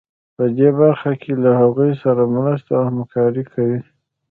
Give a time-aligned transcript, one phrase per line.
[0.35, 3.79] په دې برخه کې له هغوی سره مرسته او همکاري کوي.